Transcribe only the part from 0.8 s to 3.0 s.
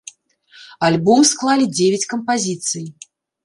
Альбом склалі дзевяць кампазіцый.